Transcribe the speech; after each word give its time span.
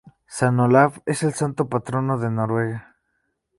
San 0.25 0.59
Olaf 0.59 0.97
es 1.05 1.21
el 1.21 1.35
santo 1.35 1.69
patrono 1.69 2.17
de 2.17 2.31
Noruega. 2.31 2.95